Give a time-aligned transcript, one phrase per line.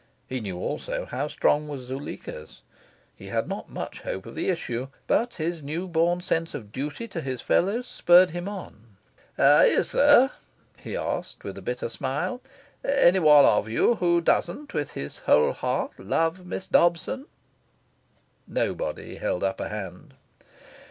[0.25, 2.61] He knew also how strong was Zuleika's.
[3.15, 4.87] He had not much hope of the issue.
[5.05, 8.97] But his new born sense of duty to his fellows spurred him on.
[9.37, 10.31] "Is there,"
[10.79, 12.41] he asked with a bitter smile,
[12.83, 17.27] "any one of you who doesn't with his whole heart love Miss Dobson?"
[18.47, 20.15] Nobody held up a hand.